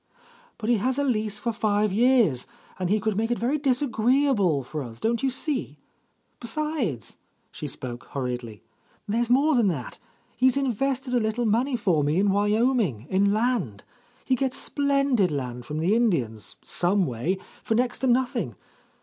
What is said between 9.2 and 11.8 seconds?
mor6 than that. He's invested a little money